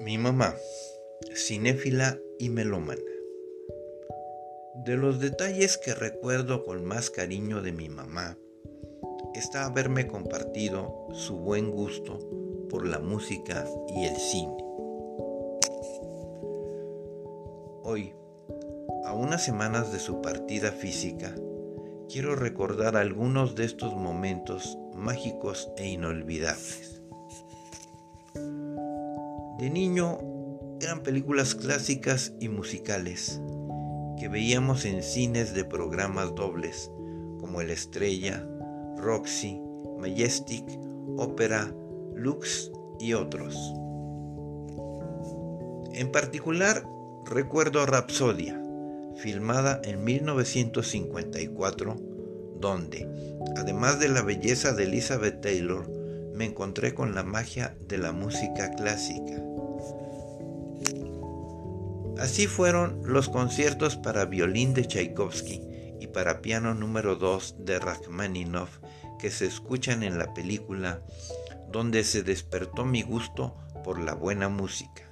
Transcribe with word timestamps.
Mi 0.00 0.16
mamá, 0.16 0.54
cinéfila 1.34 2.18
y 2.38 2.50
melómana. 2.50 3.02
De 4.84 4.96
los 4.96 5.18
detalles 5.18 5.76
que 5.76 5.92
recuerdo 5.92 6.64
con 6.64 6.84
más 6.84 7.10
cariño 7.10 7.62
de 7.62 7.72
mi 7.72 7.88
mamá, 7.88 8.38
está 9.34 9.64
haberme 9.64 10.06
compartido 10.06 11.08
su 11.12 11.38
buen 11.38 11.72
gusto 11.72 12.20
por 12.70 12.86
la 12.86 13.00
música 13.00 13.66
y 13.88 14.04
el 14.04 14.16
cine. 14.16 14.56
Hoy, 17.82 18.14
a 19.04 19.12
unas 19.14 19.44
semanas 19.44 19.92
de 19.92 19.98
su 19.98 20.22
partida 20.22 20.70
física, 20.70 21.34
quiero 22.08 22.36
recordar 22.36 22.96
algunos 22.96 23.56
de 23.56 23.64
estos 23.64 23.96
momentos 23.96 24.78
mágicos 24.94 25.72
e 25.76 25.88
inolvidables. 25.88 27.02
De 29.58 29.70
niño 29.70 30.18
eran 30.80 31.02
películas 31.02 31.56
clásicas 31.56 32.32
y 32.38 32.48
musicales 32.48 33.40
que 34.16 34.28
veíamos 34.28 34.84
en 34.84 35.02
cines 35.02 35.52
de 35.52 35.64
programas 35.64 36.32
dobles 36.36 36.92
como 37.40 37.60
El 37.60 37.70
Estrella, 37.70 38.46
Roxy, 38.96 39.60
Majestic, 39.98 40.64
Opera, 41.16 41.74
Lux 42.14 42.70
y 43.00 43.14
otros. 43.14 43.56
En 45.92 46.12
particular, 46.12 46.84
recuerdo 47.24 47.84
Rapsodia, 47.84 48.62
filmada 49.16 49.80
en 49.82 50.04
1954, 50.04 51.96
donde, 52.60 53.08
además 53.56 53.98
de 53.98 54.08
la 54.08 54.22
belleza 54.22 54.72
de 54.72 54.84
Elizabeth 54.84 55.40
Taylor, 55.40 55.97
me 56.38 56.44
encontré 56.44 56.94
con 56.94 57.16
la 57.16 57.24
magia 57.24 57.76
de 57.80 57.98
la 57.98 58.12
música 58.12 58.70
clásica. 58.76 59.42
Así 62.16 62.46
fueron 62.46 63.00
los 63.04 63.28
conciertos 63.28 63.96
para 63.96 64.24
violín 64.24 64.72
de 64.72 64.84
Tchaikovsky 64.86 65.60
y 66.00 66.06
para 66.06 66.40
piano 66.40 66.74
número 66.74 67.16
2 67.16 67.56
de 67.58 67.80
Rachmaninoff 67.80 68.78
que 69.18 69.32
se 69.32 69.46
escuchan 69.46 70.04
en 70.04 70.16
la 70.16 70.32
película 70.32 71.02
donde 71.72 72.04
se 72.04 72.22
despertó 72.22 72.84
mi 72.84 73.02
gusto 73.02 73.56
por 73.82 73.98
la 73.98 74.14
buena 74.14 74.48
música. 74.48 75.02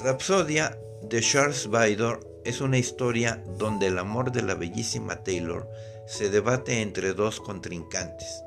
Rapsodia 0.00 0.78
de 1.02 1.22
Charles 1.22 1.68
Baidor 1.68 2.27
es 2.48 2.62
una 2.62 2.78
historia 2.78 3.44
donde 3.58 3.88
el 3.88 3.98
amor 3.98 4.32
de 4.32 4.40
la 4.40 4.54
bellísima 4.54 5.22
Taylor 5.22 5.68
se 6.06 6.30
debate 6.30 6.80
entre 6.80 7.12
dos 7.12 7.42
contrincantes, 7.42 8.42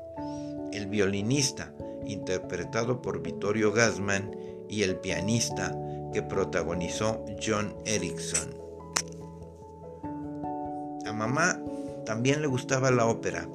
el 0.72 0.88
violinista, 0.88 1.72
interpretado 2.04 3.00
por 3.00 3.22
Vittorio 3.22 3.70
Gassman, 3.70 4.36
y 4.68 4.82
el 4.82 4.96
pianista 4.96 5.76
que 6.12 6.22
protagonizó 6.22 7.24
John 7.40 7.76
Erickson. 7.84 8.50
A 11.06 11.12
mamá 11.12 11.60
también 12.04 12.40
le 12.40 12.48
gustaba 12.48 12.90
la 12.90 13.06
ópera 13.06 13.48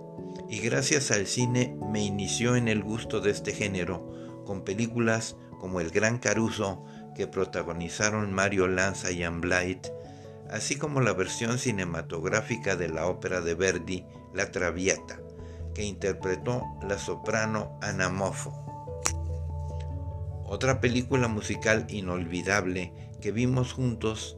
y 0.47 0.59
gracias 0.59 1.11
al 1.11 1.27
cine 1.27 1.77
me 1.91 2.05
inició 2.05 2.55
en 2.55 2.69
el 2.69 2.83
gusto 2.83 3.19
de 3.19 3.31
este 3.31 3.51
género 3.51 4.43
con 4.45 4.61
películas 4.61 5.35
como 5.59 5.81
El 5.81 5.89
Gran 5.89 6.19
Caruso 6.19 6.85
que 7.15 7.27
protagonizaron 7.27 8.31
Mario 8.31 8.69
Lanza 8.69 9.11
y 9.11 9.23
Anne 9.23 9.39
Blight, 9.39 9.87
así 10.51 10.77
como 10.77 11.01
la 11.01 11.13
versión 11.13 11.57
cinematográfica 11.57 12.75
de 12.75 12.89
la 12.89 13.07
ópera 13.07 13.41
de 13.41 13.55
Verdi, 13.55 14.05
La 14.33 14.51
Traviata, 14.51 15.19
que 15.73 15.83
interpretó 15.83 16.63
la 16.87 16.97
soprano 16.97 17.77
Anna 17.81 18.09
Moffo. 18.09 18.51
Otra 20.45 20.79
película 20.79 21.27
musical 21.27 21.85
inolvidable 21.89 22.93
que 23.21 23.31
vimos 23.31 23.73
juntos 23.73 24.37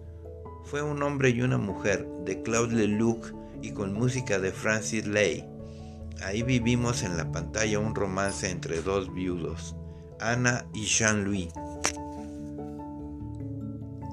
fue 0.65 0.81
Un 0.81 1.01
hombre 1.03 1.29
y 1.29 1.41
una 1.41 1.57
mujer 1.57 2.07
de 2.25 2.41
Claude 2.41 2.75
Lelouch 2.75 3.33
y 3.61 3.71
con 3.71 3.93
música 3.93 4.39
de 4.39 4.51
Francis 4.51 5.05
Lay. 5.05 5.47
Ahí 6.23 6.43
vivimos 6.43 7.03
en 7.03 7.17
la 7.17 7.31
pantalla 7.31 7.79
un 7.79 7.95
romance 7.95 8.49
entre 8.49 8.81
dos 8.81 9.13
viudos, 9.13 9.75
Ana 10.19 10.65
y 10.73 10.85
Jean-Louis. 10.85 11.49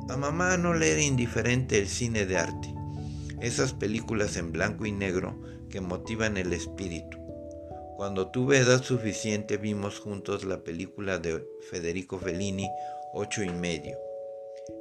A 0.08 0.16
mamá 0.16 0.56
no 0.56 0.72
le 0.72 0.92
era 0.92 1.02
indiferente 1.02 1.78
el 1.78 1.88
cine 1.88 2.26
de 2.26 2.36
arte, 2.36 2.72
esas 3.40 3.72
películas 3.72 4.36
en 4.36 4.52
blanco 4.52 4.86
y 4.86 4.92
negro 4.92 5.36
que 5.68 5.80
motivan 5.80 6.36
el 6.36 6.52
espíritu. 6.52 7.18
Cuando 7.96 8.30
tuve 8.30 8.58
edad 8.58 8.82
suficiente 8.82 9.56
vimos 9.56 9.98
juntos 9.98 10.44
la 10.44 10.62
película 10.62 11.18
de 11.18 11.44
Federico 11.70 12.18
Fellini, 12.18 12.68
Ocho 13.14 13.42
y 13.42 13.50
medio. 13.50 13.98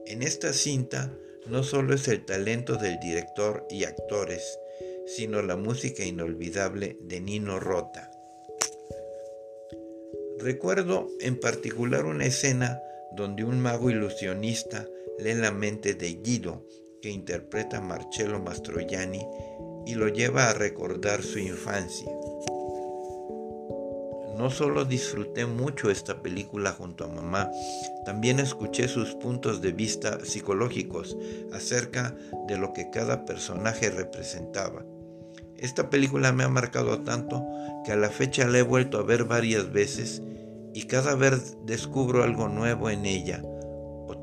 En 0.05 0.21
esta 0.21 0.53
cinta 0.53 1.11
no 1.47 1.63
solo 1.63 1.95
es 1.95 2.07
el 2.07 2.25
talento 2.25 2.75
del 2.75 2.99
director 2.99 3.65
y 3.69 3.85
actores, 3.85 4.59
sino 5.07 5.41
la 5.41 5.55
música 5.55 6.03
inolvidable 6.03 6.97
de 7.01 7.21
Nino 7.21 7.59
Rota. 7.59 8.11
Recuerdo 10.37 11.07
en 11.19 11.39
particular 11.39 12.05
una 12.05 12.25
escena 12.25 12.79
donde 13.15 13.43
un 13.43 13.59
mago 13.59 13.89
ilusionista 13.89 14.85
lee 15.19 15.33
la 15.33 15.51
mente 15.51 15.93
de 15.93 16.15
Guido, 16.15 16.65
que 17.01 17.09
interpreta 17.09 17.81
Marcello 17.81 18.39
Mastroianni, 18.39 19.25
y 19.85 19.95
lo 19.95 20.07
lleva 20.07 20.49
a 20.49 20.53
recordar 20.53 21.21
su 21.21 21.39
infancia. 21.39 22.11
No 24.37 24.49
solo 24.49 24.83
disfruté 24.83 25.45
mucho 25.45 25.89
esta 25.89 26.21
película 26.21 26.71
junto 26.71 27.05
a 27.05 27.07
mamá, 27.07 27.49
también 28.03 28.39
escuché 28.39 28.89
sus 28.89 29.15
puntos 29.15 29.61
de 29.61 29.71
vista 29.71 30.19
psicológicos 30.25 31.15
acerca 31.53 32.15
de 32.47 32.57
lo 32.57 32.73
que 32.73 32.89
cada 32.89 33.23
personaje 33.23 33.89
representaba. 33.89 34.83
Esta 35.57 35.89
película 35.89 36.33
me 36.33 36.43
ha 36.43 36.49
marcado 36.49 37.01
tanto 37.03 37.45
que 37.85 37.93
a 37.93 37.95
la 37.95 38.09
fecha 38.09 38.45
la 38.47 38.59
he 38.59 38.61
vuelto 38.61 38.97
a 38.97 39.03
ver 39.03 39.23
varias 39.23 39.71
veces 39.71 40.21
y 40.73 40.83
cada 40.83 41.15
vez 41.15 41.55
descubro 41.65 42.23
algo 42.23 42.49
nuevo 42.49 42.89
en 42.89 43.05
ella 43.05 43.41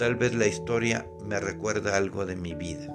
tal 0.03 0.17
vez 0.17 0.35
la 0.35 0.49
historia 0.49 1.07
me 1.25 1.39
recuerda 1.39 1.97
algo 1.97 2.27
de 2.27 2.35
mi 2.35 2.55
vida. 2.55 2.93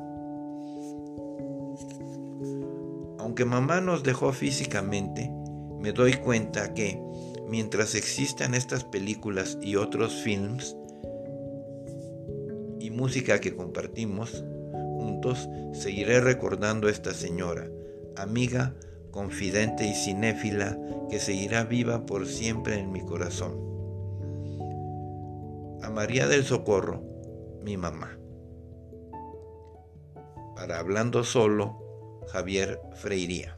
Aunque 3.17 3.45
mamá 3.45 3.79
nos 3.79 4.03
dejó 4.03 4.33
físicamente, 4.33 5.31
me 5.79 5.93
doy 5.93 6.15
cuenta 6.15 6.73
que 6.73 7.01
mientras 7.47 7.95
existan 7.95 8.53
estas 8.53 8.83
películas 8.83 9.57
y 9.61 9.77
otros 9.77 10.15
films 10.15 10.75
y 12.81 12.91
música 12.91 13.39
que 13.39 13.55
compartimos 13.55 14.43
juntos, 14.97 15.47
seguiré 15.71 16.19
recordando 16.19 16.89
a 16.89 16.91
esta 16.91 17.13
señora, 17.13 17.69
amiga, 18.17 18.75
confidente 19.11 19.87
y 19.87 19.93
cinéfila 19.93 20.77
que 21.09 21.19
seguirá 21.19 21.63
viva 21.63 22.05
por 22.05 22.27
siempre 22.27 22.77
en 22.77 22.91
mi 22.91 22.99
corazón. 22.99 23.76
A 25.81 25.89
María 25.89 26.27
del 26.27 26.43
Socorro, 26.43 27.03
mi 27.63 27.77
mamá. 27.77 28.17
Para 30.55 30.79
Hablando 30.79 31.23
Solo, 31.23 32.23
Javier 32.27 32.79
Freiría. 32.95 33.56